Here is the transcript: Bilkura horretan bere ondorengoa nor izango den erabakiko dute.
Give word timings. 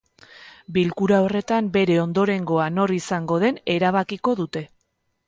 Bilkura 0.77 1.19
horretan 1.25 1.67
bere 1.75 1.97
ondorengoa 2.05 2.65
nor 2.79 2.95
izango 2.97 3.39
den 3.45 3.61
erabakiko 3.75 4.35
dute. 4.41 4.65